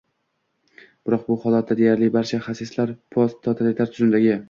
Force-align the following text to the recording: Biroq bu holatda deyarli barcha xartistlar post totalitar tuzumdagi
Biroq 1.09 1.27
bu 1.27 1.37
holatda 1.45 1.79
deyarli 1.83 2.09
barcha 2.17 2.43
xartistlar 2.49 2.97
post 3.17 3.43
totalitar 3.51 3.97
tuzumdagi 3.97 4.39